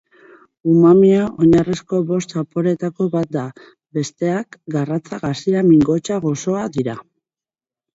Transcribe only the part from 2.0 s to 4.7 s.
bost zaporeetako bat da, besteak